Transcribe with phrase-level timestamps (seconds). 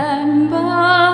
[0.00, 1.09] remember.